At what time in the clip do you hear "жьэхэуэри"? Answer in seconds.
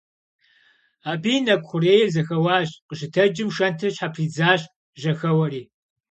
5.01-5.61